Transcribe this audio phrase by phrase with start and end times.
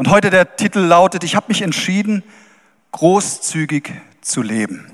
[0.00, 2.22] Und heute der Titel lautet, ich habe mich entschieden,
[2.90, 4.90] großzügig zu leben.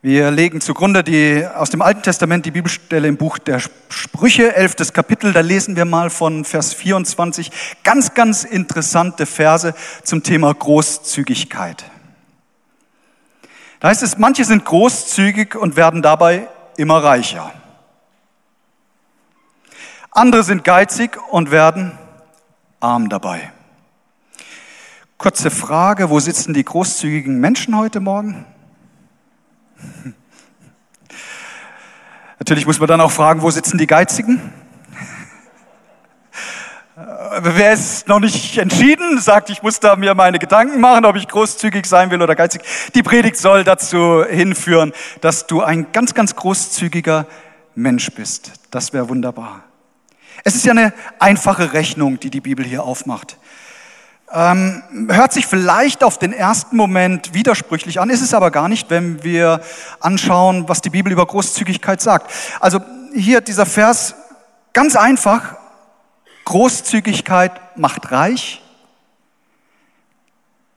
[0.00, 4.92] Wir legen zugrunde die, aus dem Alten Testament die Bibelstelle im Buch der Sprüche, elftes
[4.92, 5.32] Kapitel.
[5.32, 7.50] Da lesen wir mal von Vers 24
[7.82, 9.74] ganz, ganz interessante Verse
[10.04, 11.84] zum Thema Großzügigkeit.
[13.80, 17.52] Da heißt es, manche sind großzügig und werden dabei immer reicher.
[20.12, 21.98] Andere sind geizig und werden
[22.80, 23.52] arm dabei.
[25.18, 28.44] Kurze Frage, wo sitzen die großzügigen Menschen heute Morgen?
[32.38, 34.52] Natürlich muss man dann auch fragen, wo sitzen die Geizigen?
[37.40, 41.28] Wer ist noch nicht entschieden, sagt, ich muss da mir meine Gedanken machen, ob ich
[41.28, 42.62] großzügig sein will oder geizig.
[42.94, 47.26] Die Predigt soll dazu hinführen, dass du ein ganz, ganz großzügiger
[47.74, 48.52] Mensch bist.
[48.70, 49.64] Das wäre wunderbar.
[50.44, 53.38] Es ist ja eine einfache Rechnung, die die Bibel hier aufmacht.
[54.32, 58.90] Ähm, hört sich vielleicht auf den ersten Moment widersprüchlich an, ist es aber gar nicht,
[58.90, 59.60] wenn wir
[60.00, 62.32] anschauen, was die Bibel über Großzügigkeit sagt.
[62.60, 62.80] Also
[63.14, 64.16] hier dieser Vers,
[64.72, 65.56] ganz einfach,
[66.44, 68.62] Großzügigkeit macht reich,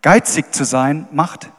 [0.01, 1.49] geizig zu sein macht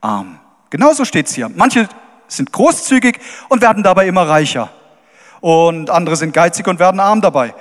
[0.00, 0.40] arm.
[0.70, 1.48] Genauso steht es hier.
[1.48, 1.88] Manche
[2.28, 4.70] sind großzügig und werden dabei immer reicher
[5.40, 7.54] und andere sind geizig und werden arm dabei.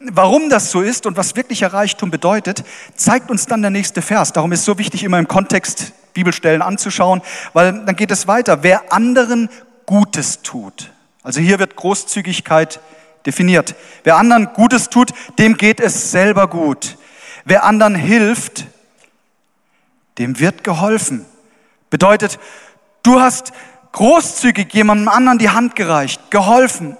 [0.00, 4.32] Warum das so ist und was wirklicher Reichtum bedeutet, zeigt uns dann der nächste Vers.
[4.32, 8.62] Darum ist es so wichtig, immer im Kontext Bibelstellen anzuschauen, weil dann geht es weiter.
[8.62, 9.50] Wer anderen
[9.86, 12.80] Gutes tut, also hier wird Großzügigkeit
[13.26, 13.74] definiert.
[14.04, 16.96] Wer anderen Gutes tut, dem geht es selber gut.
[17.44, 18.66] Wer anderen hilft,
[20.18, 21.26] dem wird geholfen.
[21.90, 22.38] Bedeutet,
[23.02, 23.52] du hast
[23.92, 26.96] großzügig jemandem anderen die Hand gereicht, geholfen,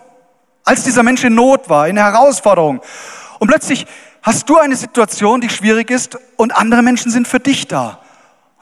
[0.64, 2.80] als dieser Mensch in Not war, in Herausforderung.
[3.38, 3.86] Und plötzlich
[4.22, 8.00] hast du eine Situation, die schwierig ist und andere Menschen sind für dich da.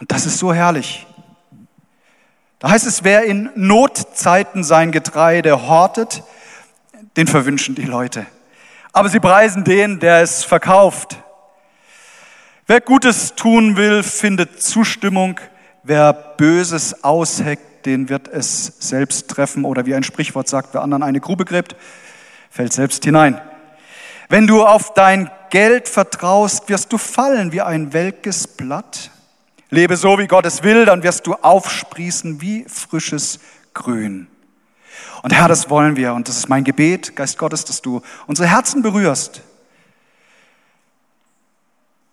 [0.01, 1.07] Und das ist so herrlich.
[2.59, 6.23] Da heißt es, wer in Notzeiten sein Getreide hortet,
[7.17, 8.27] den verwünschen die Leute.
[8.93, 11.23] Aber sie preisen den, der es verkauft.
[12.67, 15.39] Wer Gutes tun will, findet Zustimmung.
[15.83, 19.65] Wer Böses ausheckt, den wird es selbst treffen.
[19.65, 21.77] Oder wie ein Sprichwort sagt, wer anderen eine Grube gräbt,
[22.51, 23.41] fällt selbst hinein.
[24.29, 29.11] Wenn du auf dein Geld vertraust, wirst du fallen wie ein welkes Blatt.
[29.71, 33.39] Lebe so, wie Gott es will, dann wirst du aufsprießen wie frisches
[33.75, 34.29] Grün.
[35.23, 36.15] Und Herr, das wollen wir.
[36.15, 39.43] Und das ist mein Gebet, Geist Gottes, dass du unsere Herzen berührst.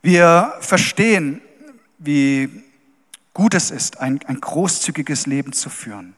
[0.01, 1.41] Wir verstehen,
[1.97, 2.64] wie
[3.35, 6.15] gut es ist, ein, ein großzügiges Leben zu führen.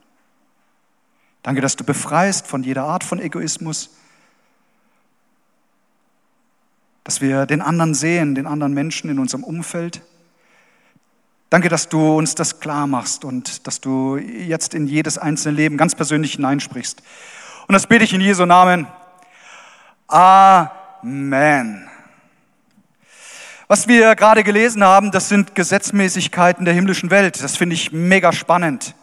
[1.43, 3.89] Danke, dass du befreist von jeder Art von Egoismus,
[7.03, 10.01] dass wir den anderen sehen, den anderen Menschen in unserem Umfeld.
[11.49, 15.77] Danke, dass du uns das klar machst und dass du jetzt in jedes einzelne Leben
[15.77, 17.01] ganz persönlich hineinsprichst.
[17.67, 18.85] Und das bete ich in Jesu Namen.
[20.07, 21.89] Amen.
[23.69, 27.43] Was wir gerade gelesen haben, das sind Gesetzmäßigkeiten der himmlischen Welt.
[27.43, 28.95] Das finde ich mega spannend.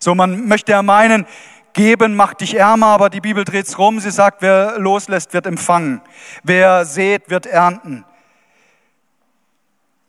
[0.00, 1.24] So, man möchte ja meinen,
[1.72, 4.00] geben macht dich ärmer, aber die Bibel dreht's rum.
[4.00, 6.00] Sie sagt, wer loslässt, wird empfangen.
[6.42, 8.04] Wer sät, wird ernten.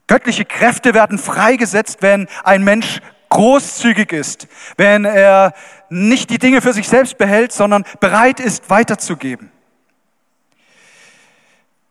[0.08, 3.00] Göttliche Kräfte werden freigesetzt, wenn ein Mensch
[3.30, 5.54] großzügig ist, wenn er
[5.90, 9.52] nicht die Dinge für sich selbst behält, sondern bereit ist, weiterzugeben.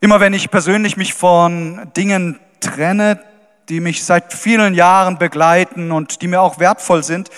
[0.00, 3.18] Immer wenn ich persönlich mich von Dingen trenne,
[3.70, 7.30] die mich seit vielen Jahren begleiten und die mir auch wertvoll sind,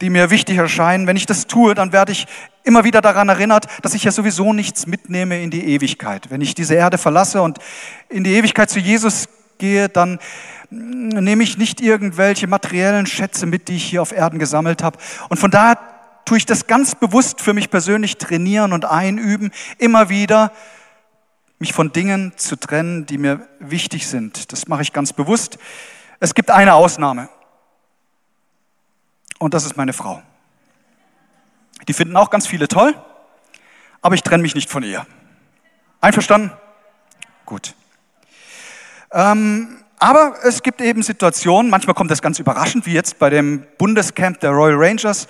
[0.00, 2.26] die mir wichtig erscheinen, wenn ich das tue, dann werde ich
[2.64, 6.30] immer wieder daran erinnert, dass ich ja sowieso nichts mitnehme in die Ewigkeit.
[6.30, 7.58] Wenn ich diese Erde verlasse und
[8.08, 10.18] in die Ewigkeit zu Jesus gehe, dann
[10.70, 14.98] nehme ich nicht irgendwelche materiellen Schätze mit, die ich hier auf Erden gesammelt habe.
[15.28, 15.78] Und von daher
[16.24, 20.52] tue ich das ganz bewusst für mich persönlich trainieren und einüben, immer wieder
[21.58, 24.52] mich von Dingen zu trennen, die mir wichtig sind.
[24.52, 25.58] Das mache ich ganz bewusst.
[26.20, 27.28] Es gibt eine Ausnahme.
[29.38, 30.22] Und das ist meine Frau.
[31.88, 32.94] Die finden auch ganz viele toll,
[34.00, 35.06] aber ich trenne mich nicht von ihr.
[36.00, 36.52] Einverstanden?
[37.44, 37.74] Gut.
[39.12, 43.66] Ähm, aber es gibt eben Situationen, manchmal kommt das ganz überraschend, wie jetzt bei dem
[43.78, 45.26] Bundescamp der Royal Rangers.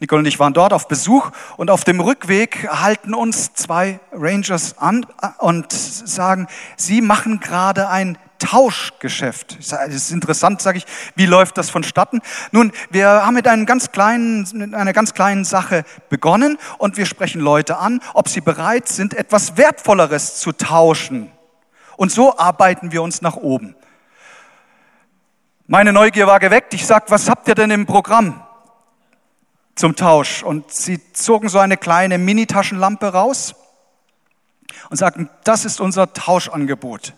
[0.00, 4.78] Nicole und ich waren dort auf Besuch und auf dem Rückweg halten uns zwei Rangers
[4.78, 5.04] an
[5.38, 6.46] und sagen,
[6.78, 9.58] sie machen gerade ein Tauschgeschäft.
[9.58, 10.86] Das ist interessant, sage ich,
[11.16, 12.22] wie läuft das vonstatten?
[12.50, 17.04] Nun, wir haben mit, einem ganz kleinen, mit einer ganz kleinen Sache begonnen und wir
[17.04, 21.30] sprechen Leute an, ob sie bereit sind, etwas Wertvolleres zu tauschen.
[21.98, 23.76] Und so arbeiten wir uns nach oben.
[25.66, 26.72] Meine Neugier war geweckt.
[26.72, 28.42] Ich sag, was habt ihr denn im Programm
[29.80, 30.42] zum Tausch?
[30.42, 33.54] Und sie zogen so eine kleine Mini-Taschenlampe raus
[34.90, 37.14] und sagten, das ist unser Tauschangebot.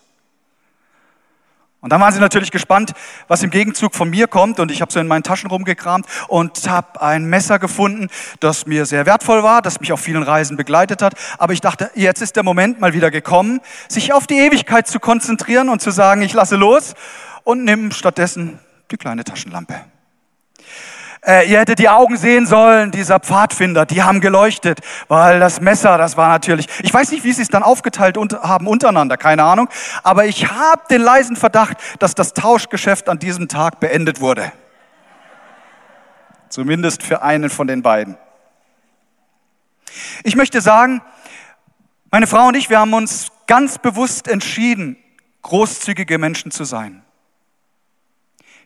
[1.80, 2.92] Und dann waren sie natürlich gespannt,
[3.26, 4.60] was im Gegenzug von mir kommt.
[4.60, 8.86] Und ich habe so in meinen Taschen rumgekramt und habe ein Messer gefunden, das mir
[8.86, 11.14] sehr wertvoll war, das mich auf vielen Reisen begleitet hat.
[11.38, 15.00] Aber ich dachte, jetzt ist der Moment mal wieder gekommen, sich auf die Ewigkeit zu
[15.00, 16.94] konzentrieren und zu sagen, ich lasse los
[17.42, 18.60] und nimm stattdessen
[18.92, 19.91] die kleine Taschenlampe.
[21.24, 25.96] Äh, ihr hättet die Augen sehen sollen, dieser Pfadfinder, die haben geleuchtet, weil das Messer,
[25.96, 29.68] das war natürlich, ich weiß nicht, wie sie es dann aufgeteilt haben untereinander, keine Ahnung,
[30.02, 34.50] aber ich habe den leisen Verdacht, dass das Tauschgeschäft an diesem Tag beendet wurde.
[36.48, 38.18] Zumindest für einen von den beiden.
[40.24, 41.02] Ich möchte sagen,
[42.10, 44.96] meine Frau und ich, wir haben uns ganz bewusst entschieden,
[45.42, 47.01] großzügige Menschen zu sein.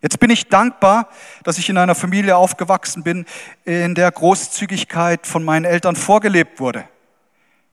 [0.02, 1.08] Jetzt bin ich dankbar,
[1.43, 3.25] dass ich in einer Familie aufgewachsen bin,
[3.64, 6.84] in der Großzügigkeit von meinen Eltern vorgelebt wurde.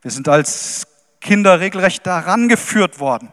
[0.01, 0.87] Wir sind als
[1.21, 3.31] Kinder regelrecht daran geführt worden.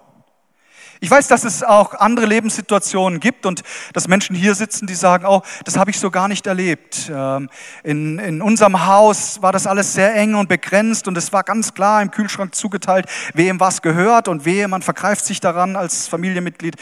[1.03, 3.63] Ich weiß, dass es auch andere Lebenssituationen gibt und
[3.95, 7.11] dass Menschen hier sitzen, die sagen, oh, das habe ich so gar nicht erlebt.
[7.13, 7.49] Ähm,
[7.83, 11.73] in, in unserem Haus war das alles sehr eng und begrenzt und es war ganz
[11.73, 16.77] klar im Kühlschrank zugeteilt, wem was gehört und wehe, man vergreift sich daran als Familienmitglied.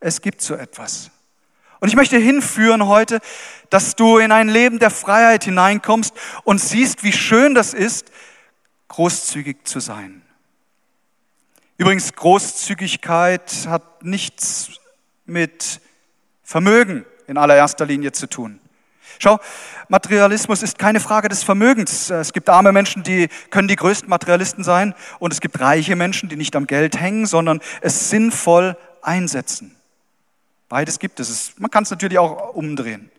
[0.00, 1.10] Es gibt so etwas.
[1.80, 3.20] Und ich möchte hinführen heute,
[3.70, 8.12] dass du in ein Leben der Freiheit hineinkommst und siehst, wie schön das ist,
[8.88, 10.22] großzügig zu sein.
[11.78, 14.72] Übrigens, Großzügigkeit hat nichts
[15.24, 15.80] mit
[16.42, 18.60] Vermögen in allererster Linie zu tun.
[19.18, 19.38] Schau,
[19.88, 22.10] Materialismus ist keine Frage des Vermögens.
[22.10, 26.28] Es gibt arme Menschen, die können die größten Materialisten sein und es gibt reiche Menschen,
[26.28, 29.76] die nicht am Geld hängen, sondern es sinnvoll einsetzen.
[30.70, 31.52] Beides gibt es.
[31.58, 33.10] Man kann es natürlich auch umdrehen.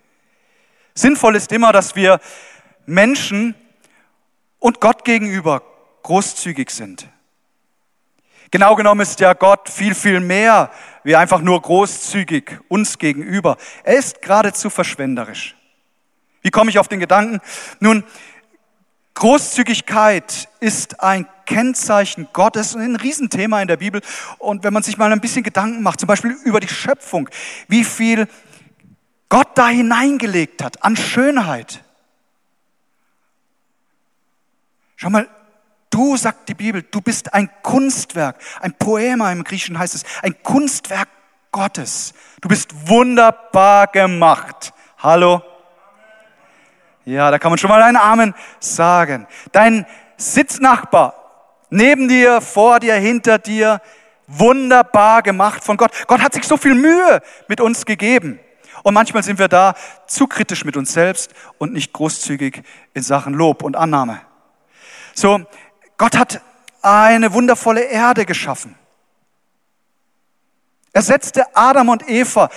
[0.95, 2.21] Sinnvoll ist immer, dass wir
[2.85, 3.55] Menschen
[4.57, 5.61] und Gott gegenüber
[6.03, 7.09] großzügig sind.
[8.51, 10.71] Genau genommen ist ja Gott viel, viel mehr
[11.03, 13.57] wie einfach nur großzügig uns gegenüber.
[13.83, 15.57] Er ist geradezu verschwenderisch.
[16.43, 17.41] Wie komme ich auf den Gedanken?
[17.81, 18.05] Nun,
[19.13, 24.01] Großzügigkeit ist ein Kennzeichen Gottes und ein Riesenthema in der Bibel.
[24.37, 27.29] Und wenn man sich mal ein bisschen Gedanken macht, zum Beispiel über die Schöpfung,
[27.67, 28.27] wie viel
[29.27, 31.83] Gott da hineingelegt hat an Schönheit.
[34.95, 35.27] Schau mal,
[35.89, 40.41] du, sagt die Bibel, du bist ein Kunstwerk, ein Poema im Griechischen heißt es, ein
[40.43, 41.09] Kunstwerk
[41.51, 42.13] Gottes.
[42.39, 44.73] Du bist wunderbar gemacht.
[44.97, 45.41] Hallo?
[47.05, 49.27] Ja, da kann man schon mal einen Amen sagen.
[49.51, 49.85] Dein
[50.17, 51.15] Sitznachbar
[51.71, 53.81] neben dir, vor dir, hinter dir,
[54.27, 55.91] wunderbar gemacht von Gott.
[56.07, 58.39] Gott hat sich so viel Mühe mit uns gegeben.
[58.83, 59.73] Und manchmal sind wir da
[60.07, 62.63] zu kritisch mit uns selbst und nicht großzügig
[62.93, 64.21] in Sachen Lob und Annahme.
[65.13, 65.41] So,
[65.97, 66.41] Gott hat
[66.81, 68.75] eine wundervolle Erde geschaffen.
[70.93, 72.49] Er setzte Adam und Eva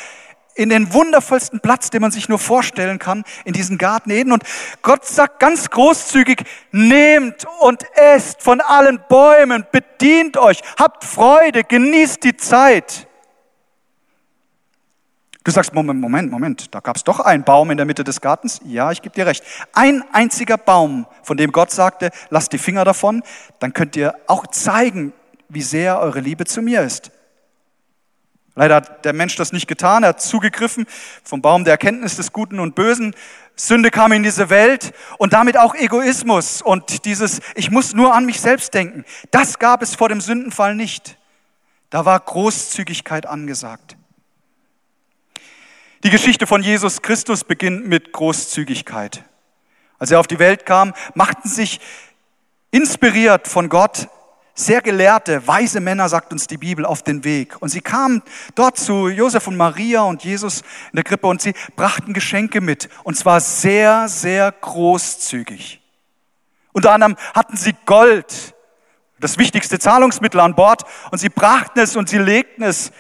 [0.55, 4.33] in den wundervollsten Platz, den man sich nur vorstellen kann, in diesen Garten Eden.
[4.33, 4.45] Und
[4.83, 12.23] Gott sagt ganz großzügig, nehmt und esst von allen Bäumen, bedient euch, habt Freude, genießt
[12.25, 13.09] die Zeit.
[15.43, 18.23] Du sagst, Moment, Moment, Moment, da gab es doch einen Baum in der Mitte des
[18.23, 18.63] Gartens.
[18.65, 19.45] Ja, ich gebe dir recht.
[19.75, 23.23] Ein einziger Baum, von dem Gott sagte, lasst die Finger davon,
[23.59, 25.13] dann könnt ihr auch zeigen,
[25.51, 27.11] wie sehr eure Liebe zu mir ist.
[28.57, 30.87] Leider hat der Mensch das nicht getan, er hat zugegriffen
[31.25, 33.15] vom Baum der Erkenntnis des Guten und Bösen.
[33.57, 38.27] Sünde kam in diese Welt und damit auch Egoismus und dieses, ich muss nur an
[38.27, 39.05] mich selbst denken.
[39.31, 41.19] Das gab es vor dem Sündenfall nicht.
[41.91, 43.97] Da war Großzügigkeit angesagt.
[46.05, 49.25] Die Geschichte von Jesus Christus beginnt mit Großzügigkeit.
[49.99, 51.81] Als er auf die Welt kam, machten sich
[52.71, 54.09] inspiriert von Gott
[54.55, 57.61] sehr gelehrte, weise Männer, sagt uns die Bibel, auf den Weg.
[57.61, 58.23] Und sie kamen
[58.55, 60.61] dort zu Josef und Maria und Jesus
[60.93, 62.89] in der Krippe und sie brachten Geschenke mit.
[63.03, 65.81] Und zwar sehr, sehr großzügig.
[66.73, 68.55] Unter anderem hatten sie Gold,
[69.19, 70.83] das wichtigste Zahlungsmittel an Bord.
[71.11, 72.93] Und sie brachten es und sie legten es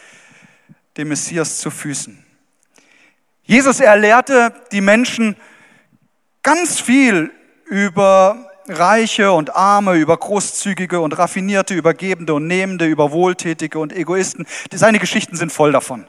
[0.96, 2.24] dem Messias zu Füßen.
[3.42, 5.36] Jesus erlehrte die Menschen
[6.42, 7.30] ganz viel
[7.66, 13.92] über Reiche und Arme, über Großzügige und Raffinierte, über Gebende und Nehmende, über Wohltätige und
[13.92, 14.46] Egoisten.
[14.72, 16.06] Seine Geschichten sind voll davon.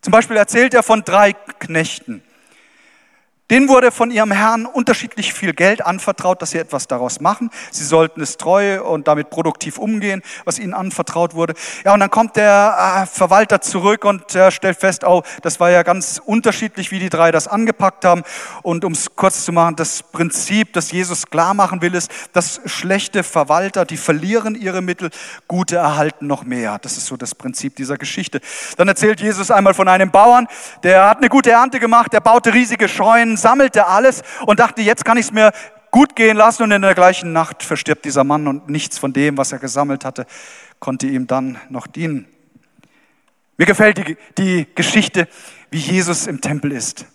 [0.00, 2.22] Zum Beispiel erzählt er von drei Knechten.
[3.50, 7.50] Denen wurde von ihrem Herrn unterschiedlich viel Geld anvertraut, dass sie etwas daraus machen.
[7.70, 11.54] Sie sollten es treu und damit produktiv umgehen, was ihnen anvertraut wurde.
[11.82, 15.70] Ja, und dann kommt der äh, Verwalter zurück und äh, stellt fest, oh, das war
[15.70, 18.22] ja ganz unterschiedlich, wie die drei das angepackt haben.
[18.62, 22.60] Und um es kurz zu machen, das Prinzip, das Jesus klar machen will, ist, dass
[22.66, 25.08] schlechte Verwalter, die verlieren ihre Mittel,
[25.46, 26.78] gute erhalten noch mehr.
[26.82, 28.42] Das ist so das Prinzip dieser Geschichte.
[28.76, 30.48] Dann erzählt Jesus einmal von einem Bauern,
[30.82, 35.04] der hat eine gute Ernte gemacht, der baute riesige Scheunen, sammelte alles und dachte, jetzt
[35.04, 35.52] kann ich es mir
[35.90, 39.36] gut gehen lassen und in der gleichen Nacht verstirbt dieser Mann und nichts von dem,
[39.36, 40.26] was er gesammelt hatte,
[40.80, 42.26] konnte ihm dann noch dienen.
[43.56, 45.28] Mir gefällt die, die Geschichte,
[45.70, 47.06] wie Jesus im Tempel ist.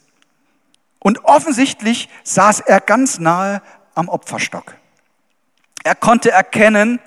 [0.99, 3.61] Und offensichtlich saß er ganz nahe
[3.95, 4.75] am Opferstock.
[5.83, 6.99] Er konnte erkennen,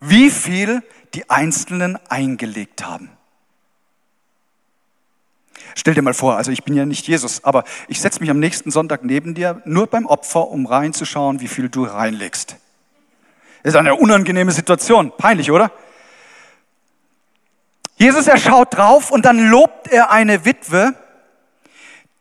[0.00, 0.82] wie viel
[1.14, 3.10] die Einzelnen eingelegt haben.
[5.74, 8.38] Stell dir mal vor, also ich bin ja nicht Jesus, aber ich setze mich am
[8.38, 12.56] nächsten Sonntag neben dir, nur beim Opfer, um reinzuschauen, wie viel du reinlegst.
[13.62, 15.12] Das ist eine unangenehme Situation.
[15.16, 15.72] Peinlich, oder?
[17.96, 20.94] Jesus, er schaut drauf und dann lobt er eine Witwe,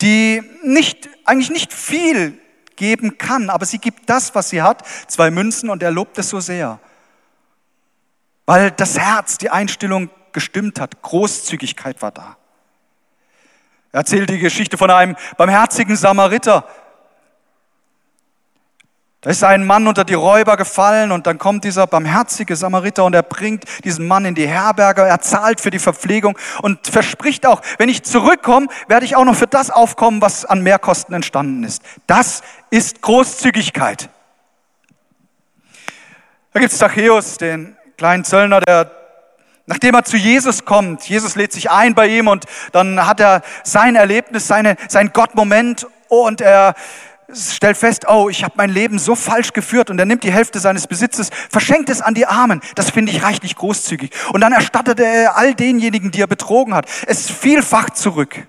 [0.02, 2.40] die nicht, eigentlich nicht viel
[2.76, 6.30] geben kann, aber sie gibt das, was sie hat, zwei Münzen und er lobt es
[6.30, 6.80] so sehr.
[8.46, 12.38] Weil das Herz, die Einstellung gestimmt hat, Großzügigkeit war da.
[13.92, 16.66] Er erzählt die Geschichte von einem barmherzigen Samariter.
[19.22, 23.16] Da ist ein Mann unter die Räuber gefallen und dann kommt dieser barmherzige Samariter und
[23.16, 27.62] er bringt diesen Mann in die Herberge, er zahlt für die Verpflegung und verspricht auch,
[27.80, 31.82] wenn ich zurückkomme, werde ich auch noch für das aufkommen, was an Mehrkosten entstanden ist.
[32.06, 34.10] Das ist Großzügigkeit.
[36.54, 38.92] Da gibt es Zachäus, den kleinen Zöllner, der
[39.70, 43.42] Nachdem er zu Jesus kommt, Jesus lädt sich ein bei ihm und dann hat er
[43.64, 46.74] sein Erlebnis, seine, sein Gottmoment und er
[47.34, 50.60] stellt fest, oh, ich habe mein Leben so falsch geführt und er nimmt die Hälfte
[50.60, 52.62] seines Besitzes, verschenkt es an die Armen.
[52.76, 54.12] Das finde ich reichlich großzügig.
[54.32, 58.48] Und dann erstattet er all denjenigen, die er betrogen hat, es vielfach zurück.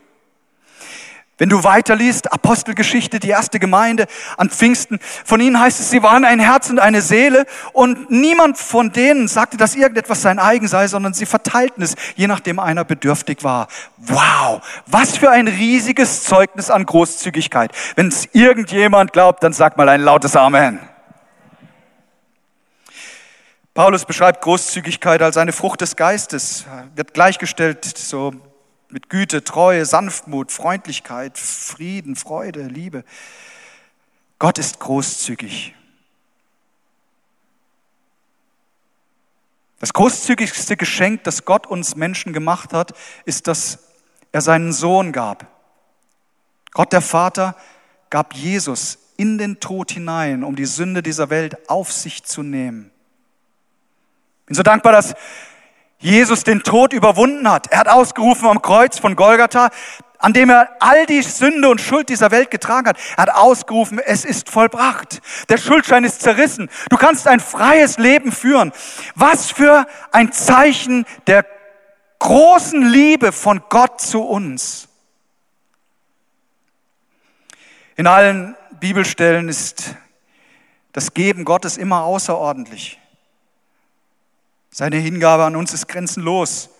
[1.38, 6.24] Wenn du weiterliest, Apostelgeschichte, die erste Gemeinde an Pfingsten, von ihnen heißt es, sie waren
[6.24, 10.88] ein Herz und eine Seele und niemand von denen sagte, dass irgendetwas sein eigen sei,
[10.88, 13.68] sondern sie verteilten es, je nachdem einer bedürftig war.
[13.98, 17.70] Wow, was für ein riesiges Zeugnis an Großzügigkeit.
[17.94, 20.80] Wenn es irgendjemand glaubt, dann sag mal ein lautes Amen.
[23.74, 26.66] Paulus beschreibt Großzügigkeit als eine Frucht des Geistes,
[26.96, 28.32] wird gleichgestellt so
[28.90, 33.04] mit Güte, Treue, Sanftmut, Freundlichkeit, Frieden, Freude, Liebe.
[34.38, 35.74] Gott ist großzügig.
[39.80, 43.78] Das großzügigste Geschenk, das Gott uns Menschen gemacht hat, ist, dass
[44.32, 45.46] er seinen Sohn gab.
[46.72, 47.56] Gott der Vater
[48.10, 52.90] gab Jesus in den Tod hinein, um die Sünde dieser Welt auf sich zu nehmen.
[54.42, 55.14] Ich bin so dankbar, dass
[55.98, 57.66] Jesus den Tod überwunden hat.
[57.72, 59.70] Er hat ausgerufen am Kreuz von Golgatha,
[60.18, 62.98] an dem er all die Sünde und Schuld dieser Welt getragen hat.
[63.16, 65.20] Er hat ausgerufen, es ist vollbracht.
[65.48, 66.70] Der Schuldschein ist zerrissen.
[66.90, 68.72] Du kannst ein freies Leben führen.
[69.14, 71.44] Was für ein Zeichen der
[72.18, 74.88] großen Liebe von Gott zu uns.
[77.96, 79.94] In allen Bibelstellen ist
[80.92, 82.98] das Geben Gottes immer außerordentlich.
[84.78, 86.70] Seine Hingabe an uns ist grenzenlos.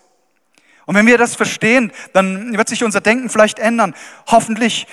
[0.87, 3.93] Und wenn wir das verstehen, dann wird sich unser Denken vielleicht ändern.
[4.29, 4.87] Hoffentlich.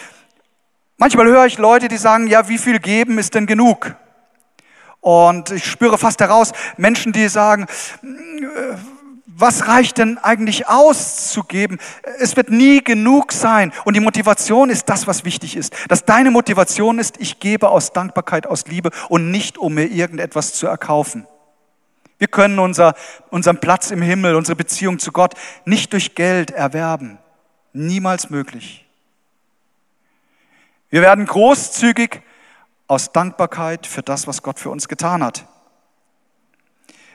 [0.97, 3.93] Manchmal höre ich Leute, die sagen, ja, wie viel geben ist denn genug?
[5.01, 7.67] Und ich spüre fast heraus Menschen, die sagen,
[9.27, 11.77] was reicht denn eigentlich auszugeben?
[12.17, 13.71] Es wird nie genug sein.
[13.83, 15.75] Und die Motivation ist das, was wichtig ist.
[15.89, 20.55] Dass deine Motivation ist, ich gebe aus Dankbarkeit, aus Liebe und nicht, um mir irgendetwas
[20.55, 21.27] zu erkaufen.
[22.17, 22.95] Wir können unser,
[23.29, 25.33] unseren Platz im Himmel, unsere Beziehung zu Gott
[25.65, 27.17] nicht durch Geld erwerben.
[27.73, 28.85] Niemals möglich.
[30.89, 32.21] Wir werden großzügig
[32.87, 35.45] aus Dankbarkeit für das, was Gott für uns getan hat.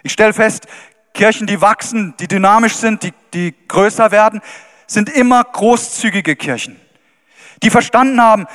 [0.02, 0.66] Ich stelle fest,
[1.14, 4.40] Kirchen, die wachsen, die dynamisch sind, die, die größer werden,
[4.87, 6.80] sind immer großzügige Kirchen,
[7.62, 8.47] die verstanden haben,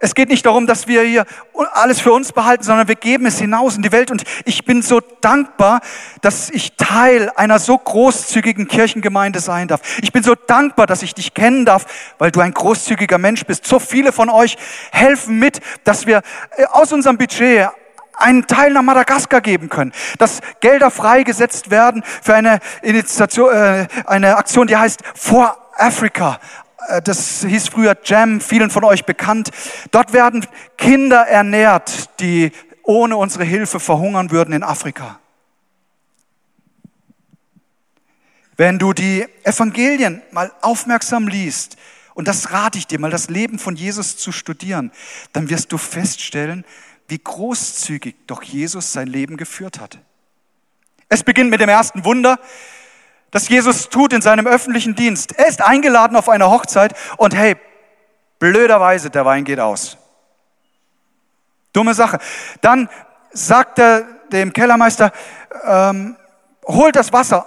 [0.00, 1.24] es geht nicht darum, dass wir hier
[1.72, 4.10] alles für uns behalten, sondern wir geben es hinaus in die Welt.
[4.12, 5.80] Und ich bin so dankbar,
[6.20, 9.80] dass ich Teil einer so großzügigen Kirchengemeinde sein darf.
[10.00, 11.86] Ich bin so dankbar, dass ich dich kennen darf,
[12.18, 13.66] weil du ein großzügiger Mensch bist.
[13.66, 14.56] So viele von euch
[14.92, 16.22] helfen mit, dass wir
[16.56, 17.68] äh, aus unserem Budget
[18.14, 24.36] einen Teil nach Madagaskar geben können, dass Gelder freigesetzt werden für eine Initiation, äh, eine
[24.36, 26.40] Aktion, die heißt For Africa,
[27.04, 29.50] das hieß früher Jam, vielen von euch bekannt.
[29.90, 32.52] Dort werden Kinder ernährt, die
[32.82, 35.20] ohne unsere Hilfe verhungern würden in Afrika.
[38.56, 41.76] Wenn du die Evangelien mal aufmerksam liest,
[42.14, 44.90] und das rate ich dir mal, das Leben von Jesus zu studieren,
[45.32, 46.64] dann wirst du feststellen,
[47.06, 50.00] wie großzügig doch Jesus sein Leben geführt hat.
[51.08, 52.40] Es beginnt mit dem ersten Wunder
[53.30, 55.38] das Jesus tut in seinem öffentlichen Dienst.
[55.38, 57.56] Er ist eingeladen auf eine Hochzeit und hey,
[58.38, 59.98] blöderweise, der Wein geht aus.
[61.72, 62.18] Dumme Sache.
[62.60, 62.88] Dann
[63.30, 65.12] sagt er dem Kellermeister,
[65.64, 66.16] ähm,
[66.66, 67.46] holt das Wasser.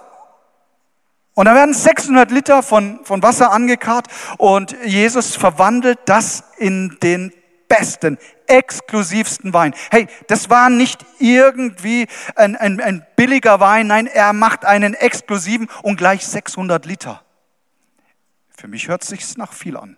[1.33, 4.07] Und da werden 600 Liter von, von Wasser angekarrt
[4.37, 7.33] und Jesus verwandelt das in den
[7.67, 8.17] besten,
[8.51, 9.73] exklusivsten Wein.
[9.89, 15.69] Hey, das war nicht irgendwie ein, ein, ein billiger Wein, nein, er macht einen exklusiven
[15.81, 17.23] und gleich 600 Liter.
[18.55, 19.97] Für mich hört es sich nach viel an.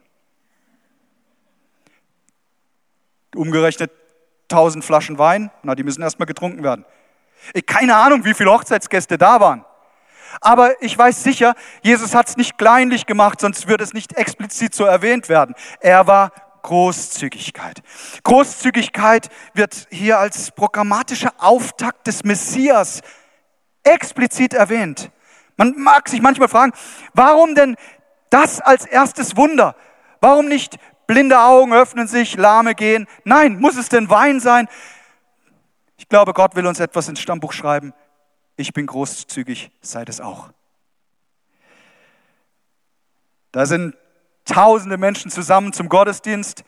[3.36, 3.92] Umgerechnet
[4.52, 6.86] 1000 Flaschen Wein, na, die müssen erstmal getrunken werden.
[7.66, 9.66] Keine Ahnung, wie viele Hochzeitsgäste da waren.
[10.42, 14.74] Aber ich weiß sicher, Jesus hat es nicht kleinlich gemacht, sonst würde es nicht explizit
[14.74, 15.56] so erwähnt werden.
[15.80, 16.32] Er war
[16.64, 17.84] Großzügigkeit.
[18.24, 23.02] Großzügigkeit wird hier als programmatischer Auftakt des Messias
[23.84, 25.12] explizit erwähnt.
[25.58, 26.74] Man mag sich manchmal fragen,
[27.14, 27.76] warum denn
[28.30, 29.76] das als erstes Wunder?
[30.20, 33.08] Warum nicht blinde Augen öffnen sich, lahme gehen?
[33.26, 34.68] Nein, muss es denn Wein sein?
[35.98, 37.94] Ich glaube, Gott will uns etwas ins Stammbuch schreiben.
[38.56, 40.50] Ich bin großzügig, seid es auch.
[43.52, 43.96] Da sind
[44.46, 46.64] tausende Menschen zusammen zum Gottesdienst.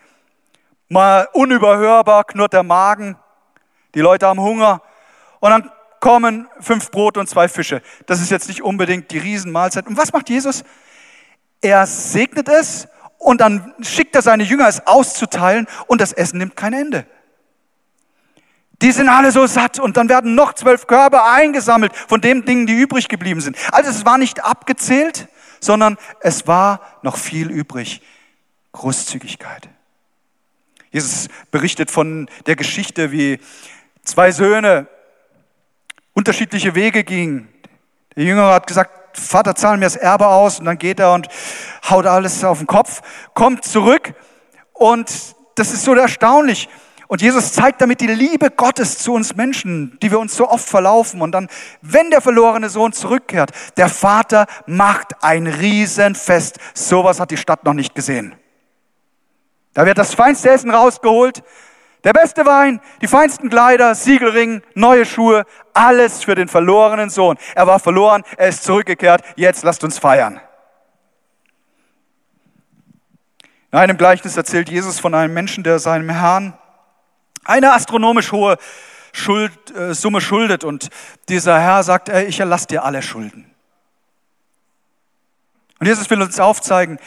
[0.88, 3.18] Mal unüberhörbar knurrt der Magen.
[3.96, 4.82] Die Leute haben Hunger.
[5.40, 7.82] Und dann kommen fünf Brote und zwei Fische.
[8.06, 9.88] Das ist jetzt nicht unbedingt die Riesenmahlzeit.
[9.88, 10.64] Und was macht Jesus?
[11.62, 16.56] Er segnet es und dann schickt er seine Jünger, es auszuteilen und das Essen nimmt
[16.56, 17.08] kein Ende.
[18.82, 22.68] Die sind alle so satt und dann werden noch zwölf Körbe eingesammelt von den Dingen,
[22.68, 23.58] die übrig geblieben sind.
[23.72, 25.28] Also es war nicht abgezählt,
[25.66, 28.02] sondern es war noch viel übrig.
[28.72, 29.70] Großzügigkeit.
[30.92, 33.40] Jesus berichtet von der Geschichte, wie
[34.04, 34.88] zwei Söhne
[36.14, 37.50] unterschiedliche Wege gingen.
[38.16, 40.60] Der Jüngere hat gesagt, Vater, zahl mir das Erbe aus.
[40.60, 41.28] Und dann geht er und
[41.90, 43.02] haut alles auf den Kopf,
[43.34, 44.14] kommt zurück.
[44.74, 46.70] Und das ist so erstaunlich.
[47.08, 50.68] Und Jesus zeigt damit die Liebe Gottes zu uns Menschen, die wir uns so oft
[50.68, 51.22] verlaufen.
[51.22, 51.48] Und dann,
[51.82, 56.58] wenn der verlorene Sohn zurückkehrt, der Vater macht ein Riesenfest.
[56.74, 58.36] Sowas hat die Stadt noch nicht gesehen.
[59.74, 61.44] Da wird das feinste Essen rausgeholt,
[62.06, 67.38] der beste Wein, die feinsten Kleider, Siegelring, neue Schuhe, alles für den verlorenen Sohn.
[67.56, 70.40] Er war verloren, er ist zurückgekehrt, jetzt lasst uns feiern.
[73.72, 76.58] In einem Gleichnis erzählt Jesus von einem Menschen, der seinem Herrn
[77.46, 78.58] eine astronomisch hohe
[79.14, 80.90] Schuld, äh, Summe schuldet und
[81.30, 83.50] dieser Herr sagt, ey, ich erlasse dir alle Schulden.
[85.80, 87.00] Und Jesus will uns aufzeigen,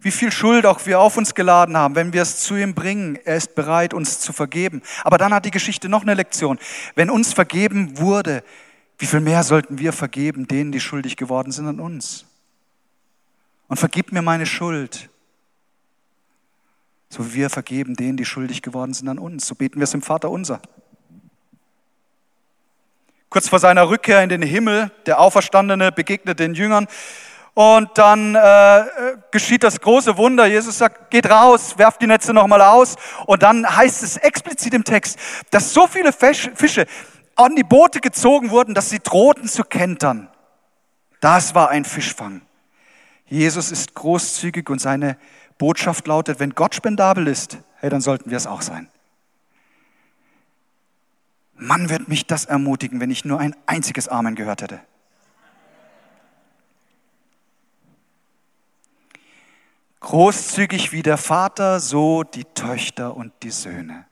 [0.00, 3.18] wie viel Schuld auch wir auf uns geladen haben, wenn wir es zu ihm bringen.
[3.24, 4.82] Er ist bereit, uns zu vergeben.
[5.02, 6.58] Aber dann hat die Geschichte noch eine Lektion.
[6.94, 8.44] Wenn uns vergeben wurde,
[8.98, 12.24] wie viel mehr sollten wir vergeben denen, die schuldig geworden sind an uns?
[13.68, 15.10] Und vergib mir meine Schuld
[17.16, 19.46] so wie wir vergeben denen, die schuldig geworden sind an uns.
[19.46, 20.60] So beten wir es im Vater unser.
[23.30, 26.86] Kurz vor seiner Rückkehr in den Himmel, der Auferstandene begegnet den Jüngern
[27.54, 28.84] und dann äh,
[29.30, 30.44] geschieht das große Wunder.
[30.44, 32.96] Jesus sagt, geht raus, werft die Netze nochmal aus.
[33.24, 35.18] Und dann heißt es explizit im Text,
[35.50, 36.86] dass so viele Fische
[37.34, 40.28] an die Boote gezogen wurden, dass sie drohten zu kentern.
[41.20, 42.42] Das war ein Fischfang.
[43.24, 45.16] Jesus ist großzügig und seine
[45.58, 48.88] Botschaft lautet, wenn Gott spendabel ist, hey, dann sollten wir es auch sein.
[51.54, 54.80] Mann, wird mich das ermutigen, wenn ich nur ein einziges Amen gehört hätte.
[60.00, 64.04] Großzügig wie der Vater, so die Töchter und die Söhne.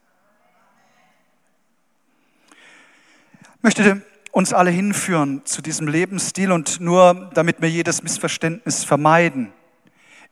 [3.59, 4.02] Ich möchte
[4.33, 9.52] uns alle hinführen zu diesem Lebensstil und nur damit wir jedes Missverständnis vermeiden.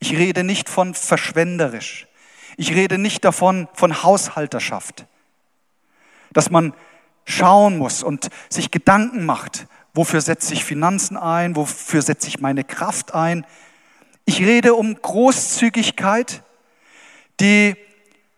[0.03, 2.09] Ich rede nicht von verschwenderisch.
[2.57, 5.07] Ich rede nicht davon von Haushalterschaft,
[6.33, 6.75] dass man
[7.25, 12.65] schauen muss und sich Gedanken macht, wofür setze ich Finanzen ein, wofür setze ich meine
[12.65, 13.47] Kraft ein.
[14.25, 16.43] Ich rede um Großzügigkeit,
[17.39, 17.77] die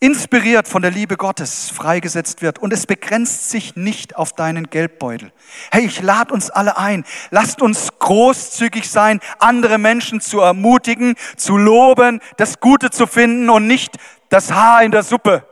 [0.04, 2.58] inspiriert von der Liebe Gottes freigesetzt wird.
[2.58, 5.32] Und es begrenzt sich nicht auf deinen Geldbeutel.
[5.70, 7.04] Hey, ich lade uns alle ein.
[7.30, 13.66] Lasst uns großzügig sein, andere Menschen zu ermutigen, zu loben, das Gute zu finden und
[13.66, 13.96] nicht
[14.28, 15.46] das Haar in der Suppe.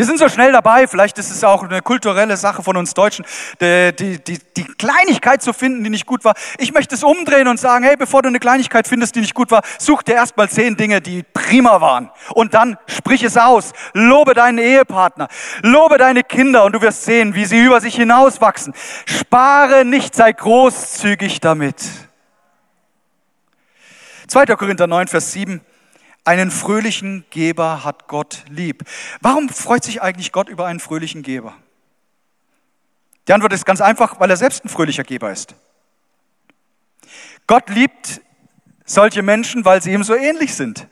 [0.00, 3.22] Wir sind so schnell dabei, vielleicht ist es auch eine kulturelle Sache von uns Deutschen,
[3.60, 6.32] die, die, die, Kleinigkeit zu finden, die nicht gut war.
[6.56, 9.50] Ich möchte es umdrehen und sagen, hey, bevor du eine Kleinigkeit findest, die nicht gut
[9.50, 12.10] war, such dir erstmal zehn Dinge, die prima waren.
[12.32, 13.74] Und dann sprich es aus.
[13.92, 15.28] Lobe deinen Ehepartner,
[15.60, 18.72] lobe deine Kinder und du wirst sehen, wie sie über sich hinauswachsen.
[19.04, 21.76] Spare nicht, sei großzügig damit.
[24.28, 24.46] 2.
[24.46, 25.60] Korinther 9, Vers 7.
[26.24, 28.84] Einen fröhlichen Geber hat Gott lieb.
[29.20, 31.56] Warum freut sich eigentlich Gott über einen fröhlichen Geber?
[33.26, 35.54] Die Antwort ist ganz einfach, weil er selbst ein fröhlicher Geber ist.
[37.46, 38.20] Gott liebt
[38.84, 40.86] solche Menschen, weil sie ihm so ähnlich sind.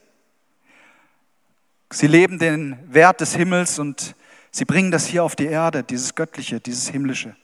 [1.90, 4.14] Sie leben den Wert des Himmels und
[4.50, 7.34] sie bringen das hier auf die Erde, dieses Göttliche, dieses Himmlische.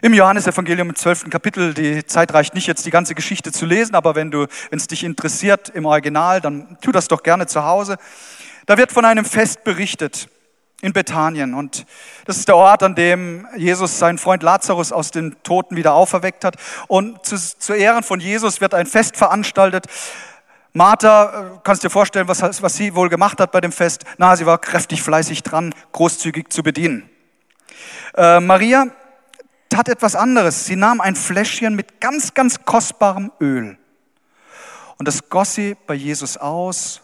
[0.00, 1.28] Im Johannesevangelium im 12.
[1.28, 4.32] Kapitel, die Zeit reicht nicht jetzt die ganze Geschichte zu lesen, aber wenn
[4.70, 7.96] es dich interessiert im Original, dann tu das doch gerne zu Hause.
[8.66, 10.28] Da wird von einem Fest berichtet
[10.80, 11.84] in Bethanien und
[12.26, 16.44] das ist der Ort, an dem Jesus seinen Freund Lazarus aus den Toten wieder auferweckt
[16.44, 16.54] hat
[16.86, 19.86] und zu, zu Ehren von Jesus wird ein Fest veranstaltet.
[20.74, 24.04] Martha, äh, kannst dir vorstellen, was, was sie wohl gemacht hat bei dem Fest?
[24.18, 27.10] Na, sie war kräftig fleißig dran, großzügig zu bedienen.
[28.16, 28.86] Äh, Maria,
[29.68, 30.66] tat etwas anderes.
[30.66, 33.78] Sie nahm ein Fläschchen mit ganz, ganz kostbarem Öl.
[34.98, 37.00] Und das goss sie bei Jesus aus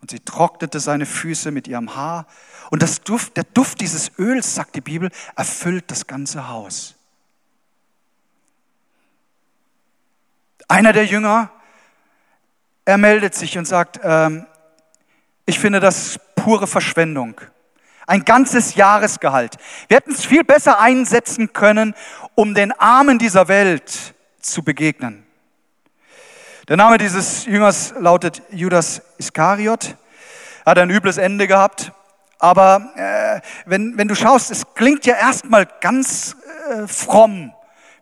[0.00, 2.26] und sie trocknete seine Füße mit ihrem Haar.
[2.70, 6.94] Und das Duft, der Duft dieses Öls, sagt die Bibel, erfüllt das ganze Haus.
[10.68, 11.50] Einer der Jünger,
[12.84, 14.46] er meldet sich und sagt, ähm,
[15.46, 17.40] ich finde das pure Verschwendung.
[18.08, 19.58] Ein ganzes Jahresgehalt.
[19.86, 21.94] Wir hätten es viel besser einsetzen können,
[22.34, 25.26] um den Armen dieser Welt zu begegnen.
[26.68, 29.94] Der Name dieses Jüngers lautet Judas Iskariot.
[30.64, 31.92] Hat ein übles Ende gehabt.
[32.38, 36.34] Aber äh, wenn, wenn du schaust, es klingt ja erstmal ganz
[36.70, 37.52] äh, fromm.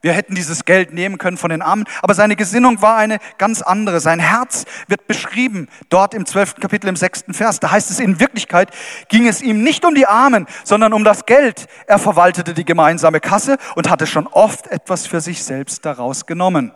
[0.03, 3.63] Wir hätten dieses Geld nehmen können von den Armen, aber seine Gesinnung war eine ganz
[3.63, 4.01] andere.
[4.01, 7.61] Sein Herz wird beschrieben dort im zwölften Kapitel im sechsten Vers.
[7.61, 8.71] Da heißt es, in Wirklichkeit
[9.09, 11.67] ging es ihm nicht um die Armen, sondern um das Geld.
[11.87, 16.73] Er verwaltete die gemeinsame Kasse und hatte schon oft etwas für sich selbst daraus genommen.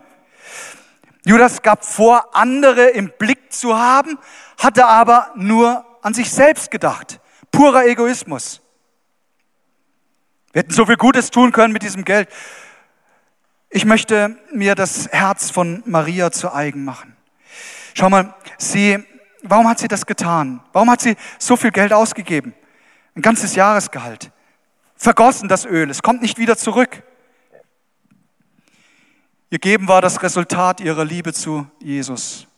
[1.24, 4.18] Judas gab vor, andere im Blick zu haben,
[4.59, 7.20] hatte aber nur an sich selbst gedacht.
[7.52, 8.62] Purer Egoismus.
[10.52, 12.28] Wir hätten so viel Gutes tun können mit diesem Geld.
[13.72, 17.16] Ich möchte mir das Herz von Maria zu eigen machen.
[17.94, 18.98] Schau mal, sie,
[19.44, 20.61] warum hat sie das getan?
[20.72, 22.52] Warum hat sie so viel Geld ausgegeben?
[23.14, 24.33] Ein ganzes Jahresgehalt.
[24.96, 27.04] Vergossen das Öl, es kommt nicht wieder zurück.
[29.50, 32.48] Ihr Geben war das Resultat ihrer Liebe zu Jesus.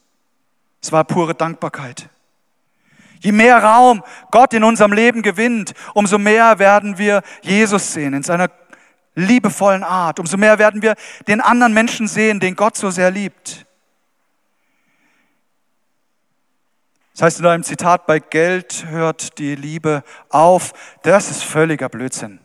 [0.80, 2.08] Es war pure Dankbarkeit.
[3.20, 8.22] Je mehr Raum Gott in unserem Leben gewinnt, umso mehr werden wir Jesus sehen in
[8.22, 8.48] seiner
[9.14, 10.94] liebevollen Art, umso mehr werden wir
[11.26, 13.66] den anderen Menschen sehen, den Gott so sehr liebt.
[17.12, 20.72] Das heißt in einem Zitat, bei Geld hört die Liebe auf.
[21.02, 22.40] Das ist völliger Blödsinn.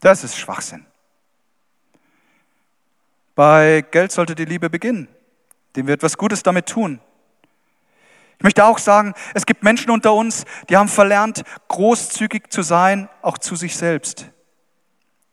[0.00, 0.86] Das ist Schwachsinn.
[3.34, 5.08] Bei Geld sollte die Liebe beginnen,
[5.76, 7.00] dem wir etwas Gutes damit tun.
[8.36, 13.08] Ich möchte auch sagen, es gibt Menschen unter uns, die haben verlernt, großzügig zu sein,
[13.22, 14.30] auch zu sich selbst.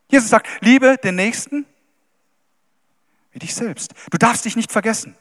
[0.08, 1.66] Jesus sagt, liebe den Nächsten
[3.32, 3.94] wie dich selbst.
[4.12, 5.16] Du darfst dich nicht vergessen.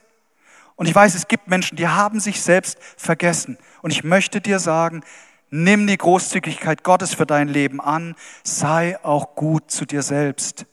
[0.75, 3.57] Und ich weiß, es gibt Menschen, die haben sich selbst vergessen.
[3.81, 5.03] Und ich möchte dir sagen,
[5.49, 10.65] nimm die Großzügigkeit Gottes für dein Leben an, sei auch gut zu dir selbst.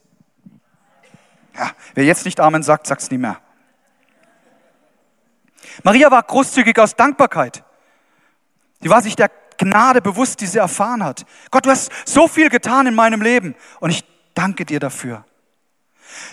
[1.55, 3.41] Ja, wer jetzt nicht Amen sagt, sagt es nie mehr.
[5.83, 7.65] Maria war großzügig aus Dankbarkeit.
[8.81, 11.25] Sie war sich der Gnade bewusst, die sie erfahren hat.
[11.51, 15.25] Gott, du hast so viel getan in meinem Leben und ich danke dir dafür.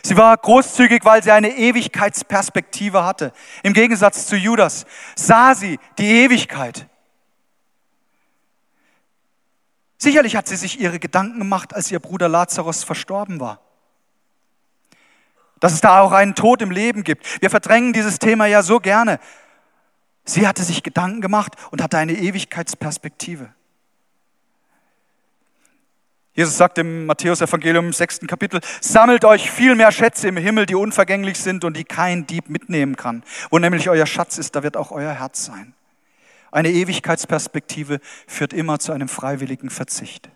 [0.03, 3.31] Sie war großzügig, weil sie eine Ewigkeitsperspektive hatte.
[3.63, 6.87] Im Gegensatz zu Judas sah sie die Ewigkeit.
[9.97, 13.59] Sicherlich hat sie sich ihre Gedanken gemacht, als ihr Bruder Lazarus verstorben war.
[15.59, 17.41] Dass es da auch einen Tod im Leben gibt.
[17.41, 19.19] Wir verdrängen dieses Thema ja so gerne.
[20.25, 23.53] Sie hatte sich Gedanken gemacht und hatte eine Ewigkeitsperspektive.
[26.33, 30.75] Jesus sagt im Matthäus-Evangelium im sechsten Kapitel, sammelt euch viel mehr Schätze im Himmel, die
[30.75, 33.23] unvergänglich sind und die kein Dieb mitnehmen kann.
[33.49, 35.73] Wo nämlich euer Schatz ist, da wird auch euer Herz sein.
[36.51, 40.29] Eine Ewigkeitsperspektive führt immer zu einem freiwilligen Verzicht.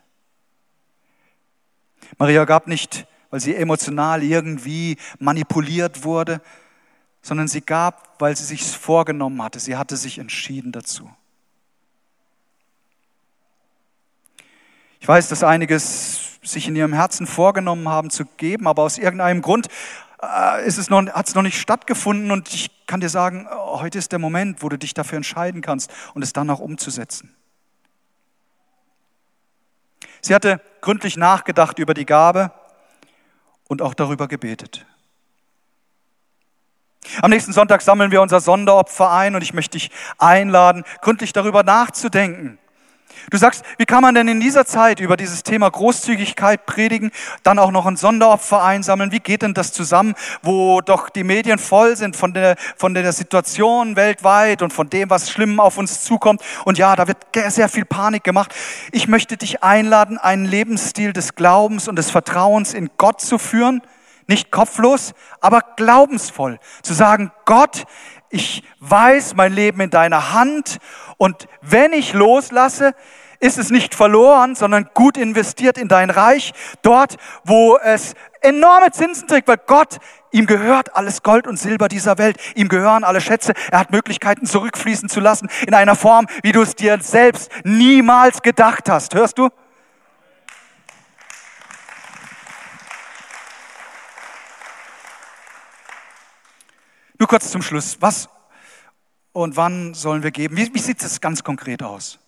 [2.18, 6.42] Maria gab nicht, weil sie emotional irgendwie manipuliert wurde,
[7.24, 9.60] sondern sie gab, weil sie sich vorgenommen hatte.
[9.60, 11.10] Sie hatte sich entschieden dazu.
[15.00, 19.42] Ich weiß, dass einiges sich in ihrem Herzen vorgenommen haben zu geben, aber aus irgendeinem
[19.42, 19.68] Grund
[20.22, 23.98] äh, ist es noch, hat es noch nicht stattgefunden und ich kann dir sagen, heute
[23.98, 27.34] ist der Moment, wo du dich dafür entscheiden kannst und es dann auch umzusetzen.
[30.22, 32.52] Sie hatte gründlich nachgedacht über die Gabe
[33.68, 34.86] und auch darüber gebetet.
[37.22, 41.64] Am nächsten Sonntag sammeln wir unser Sonderopfer ein und ich möchte dich einladen, gründlich darüber
[41.64, 42.60] nachzudenken
[43.32, 47.12] Du sagst, wie kann man denn in dieser Zeit über dieses Thema Großzügigkeit predigen,
[47.44, 49.12] dann auch noch ein Sonderopfer einsammeln?
[49.12, 53.12] Wie geht denn das zusammen, wo doch die Medien voll sind von der, von der
[53.14, 56.42] Situation weltweit und von dem, was schlimm auf uns zukommt?
[56.66, 58.54] Und ja, da wird sehr viel Panik gemacht.
[58.92, 63.82] Ich möchte dich einladen, einen Lebensstil des Glaubens und des Vertrauens in Gott zu führen.
[64.28, 66.60] Nicht kopflos, aber glaubensvoll.
[66.82, 67.86] Zu sagen, Gott,
[68.30, 70.78] ich weiß mein Leben in deiner Hand
[71.18, 72.94] und wenn ich loslasse,
[73.44, 79.28] ist es nicht verloren, sondern gut investiert in dein Reich, dort, wo es enorme Zinsen
[79.28, 79.98] trägt, weil Gott,
[80.32, 84.46] ihm gehört alles Gold und Silber dieser Welt, ihm gehören alle Schätze, er hat Möglichkeiten
[84.46, 89.14] zurückfließen zu lassen in einer Form, wie du es dir selbst niemals gedacht hast.
[89.14, 89.50] Hörst du?
[97.24, 98.02] Nur kurz zum Schluss.
[98.02, 98.28] Was
[99.32, 100.58] und wann sollen wir geben?
[100.58, 102.20] Wie, wie sieht es ganz konkret aus?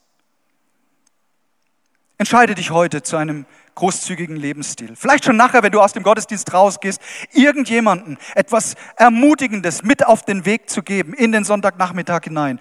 [2.17, 4.95] Entscheide dich heute zu einem großzügigen Lebensstil.
[4.95, 7.01] Vielleicht schon nachher, wenn du aus dem Gottesdienst rausgehst,
[7.33, 12.59] irgendjemanden etwas Ermutigendes mit auf den Weg zu geben in den Sonntagnachmittag hinein.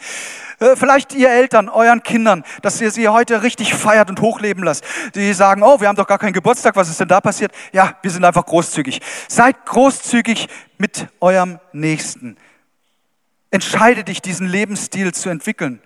[0.59, 4.85] Äh, vielleicht ihr Eltern, euren Kindern, dass ihr sie heute richtig feiert und hochleben lasst.
[5.15, 7.53] Die sagen, oh, wir haben doch gar keinen Geburtstag, was ist denn da passiert?
[7.73, 9.01] Ja, wir sind einfach großzügig.
[9.29, 10.49] Seid großzügig
[10.79, 12.37] mit eurem Nächsten.
[13.51, 15.81] Entscheide dich, diesen Lebensstil zu entwickeln.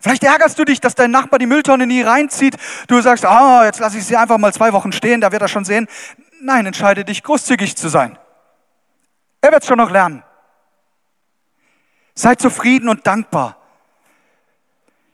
[0.00, 2.56] Vielleicht ärgerst du dich, dass dein Nachbar die Mülltonne nie reinzieht.
[2.88, 5.48] Du sagst, ah, jetzt lasse ich sie einfach mal zwei Wochen stehen, da wird er
[5.48, 5.88] schon sehen.
[6.40, 8.18] Nein, entscheide dich, großzügig zu sein.
[9.40, 10.22] Er wird es schon noch lernen.
[12.14, 13.56] Sei zufrieden und dankbar.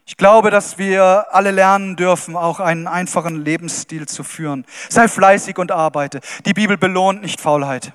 [0.05, 4.65] Ich glaube, dass wir alle lernen dürfen, auch einen einfachen Lebensstil zu führen.
[4.89, 6.19] Sei fleißig und arbeite.
[6.45, 7.93] Die Bibel belohnt nicht Faulheit.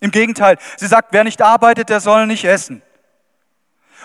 [0.00, 2.82] Im Gegenteil, sie sagt, wer nicht arbeitet, der soll nicht essen.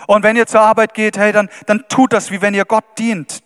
[0.06, 2.84] Und wenn ihr zur Arbeit geht, hey, dann, dann tut das, wie wenn ihr Gott
[2.98, 3.42] dient.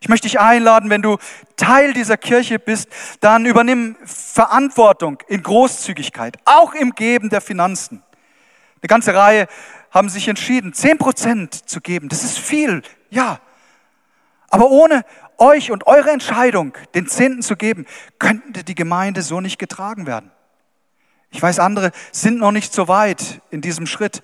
[0.00, 1.16] Ich möchte dich einladen, wenn du
[1.56, 2.88] Teil dieser Kirche bist,
[3.20, 8.02] dann übernimm Verantwortung in Großzügigkeit, auch im Geben der Finanzen.
[8.82, 9.48] Eine ganze Reihe
[9.90, 12.08] haben sich entschieden, zehn Prozent zu geben.
[12.08, 13.40] Das ist viel, ja.
[14.48, 15.04] Aber ohne
[15.38, 17.86] euch und eure Entscheidung, den Zehnten zu geben,
[18.18, 20.30] könnte die Gemeinde so nicht getragen werden.
[21.30, 24.22] Ich weiß, andere sind noch nicht so weit in diesem Schritt.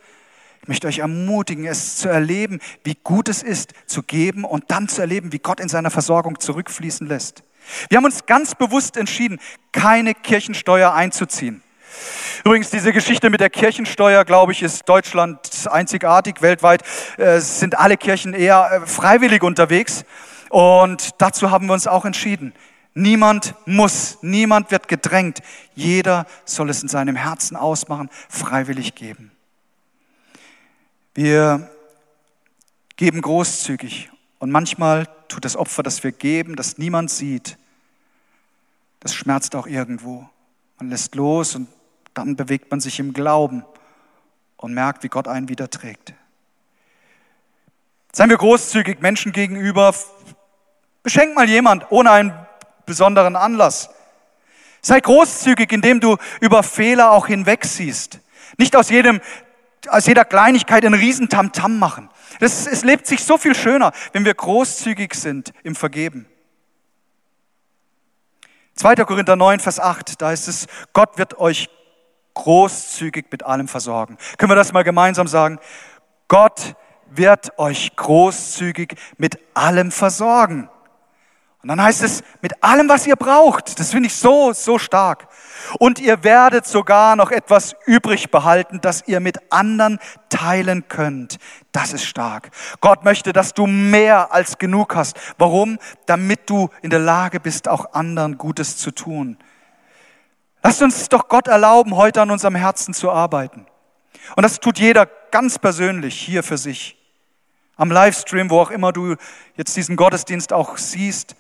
[0.63, 4.89] Ich möchte euch ermutigen, es zu erleben, wie gut es ist, zu geben und dann
[4.89, 7.43] zu erleben, wie Gott in seiner Versorgung zurückfließen lässt.
[7.89, 9.41] Wir haben uns ganz bewusst entschieden,
[9.73, 11.63] keine Kirchensteuer einzuziehen.
[12.45, 15.39] Übrigens, diese Geschichte mit der Kirchensteuer, glaube ich, ist Deutschland
[15.71, 16.43] einzigartig.
[16.43, 16.83] Weltweit
[17.19, 20.05] äh, sind alle Kirchen eher äh, freiwillig unterwegs.
[20.49, 22.53] Und dazu haben wir uns auch entschieden.
[22.95, 25.41] Niemand muss, niemand wird gedrängt.
[25.75, 29.33] Jeder soll es in seinem Herzen ausmachen, freiwillig geben.
[31.15, 31.71] Wir
[32.97, 37.57] geben großzügig und manchmal tut das Opfer, das wir geben, das niemand sieht,
[39.01, 40.29] das schmerzt auch irgendwo.
[40.79, 41.69] Man lässt los und
[42.15, 43.65] dann bewegt man sich im Glauben
[44.57, 46.15] und merkt, wie Gott einen wieder trägt.
[48.13, 49.95] Seien wir großzügig Menschen gegenüber.
[51.03, 52.42] Beschenk mal jemand ohne einen
[52.93, 53.89] besonderen Anlass.
[54.83, 58.21] Sei großzügig, indem du über Fehler auch hinwegsiehst.
[58.59, 59.23] Nicht aus jedem,
[59.89, 62.11] aus jeder Kleinigkeit einen riesen Tamtam machen.
[62.39, 66.27] Das, es lebt sich so viel schöner, wenn wir großzügig sind im Vergeben.
[68.75, 68.97] 2.
[68.97, 71.71] Korinther 9, Vers 8, da ist es, Gott wird euch
[72.35, 74.19] großzügig mit allem versorgen.
[74.37, 75.59] Können wir das mal gemeinsam sagen?
[76.29, 76.75] Gott
[77.11, 80.69] wird euch großzügig mit allem versorgen.
[81.63, 83.79] Und dann heißt es, mit allem, was ihr braucht.
[83.79, 85.29] Das finde ich so, so stark.
[85.79, 91.39] Und ihr werdet sogar noch etwas übrig behalten, das ihr mit anderen teilen könnt.
[91.71, 92.51] Das ist stark.
[92.81, 95.17] Gott möchte, dass du mehr als genug hast.
[95.39, 95.79] Warum?
[96.07, 99.39] Damit du in der Lage bist, auch anderen Gutes zu tun.
[100.65, 103.67] Lasst uns doch Gott erlauben, heute an unserem Herzen zu arbeiten.
[104.35, 106.99] Und das tut jeder ganz persönlich hier für sich.
[107.77, 109.15] Am Livestream, wo auch immer du
[109.57, 111.37] jetzt diesen Gottesdienst auch siehst.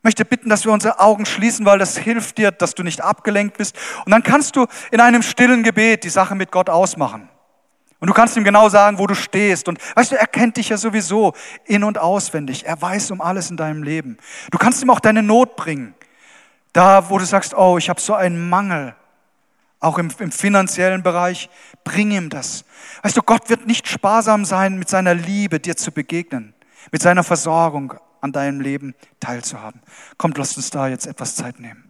[0.00, 3.02] Ich möchte bitten, dass wir unsere Augen schließen, weil das hilft dir, dass du nicht
[3.02, 3.76] abgelenkt bist.
[4.06, 7.28] Und dann kannst du in einem stillen Gebet die Sache mit Gott ausmachen.
[7.98, 9.68] Und du kannst ihm genau sagen, wo du stehst.
[9.68, 11.34] Und weißt du, er kennt dich ja sowieso
[11.66, 12.64] in und auswendig.
[12.64, 14.16] Er weiß um alles in deinem Leben.
[14.50, 15.94] Du kannst ihm auch deine Not bringen.
[16.72, 18.94] Da, wo du sagst, oh, ich habe so einen Mangel,
[19.80, 21.50] auch im, im finanziellen Bereich,
[21.84, 22.64] bring ihm das.
[23.02, 26.54] Weißt du, Gott wird nicht sparsam sein, mit seiner Liebe dir zu begegnen,
[26.90, 29.80] mit seiner Versorgung, an deinem Leben teilzuhaben.
[30.18, 31.89] Kommt, lasst uns da jetzt etwas Zeit nehmen.